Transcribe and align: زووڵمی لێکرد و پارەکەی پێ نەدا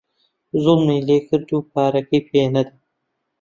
زووڵمی 0.63 0.99
لێکرد 1.07 1.47
و 1.51 1.67
پارەکەی 1.71 2.21
پێ 2.29 2.41
نەدا 2.53 2.75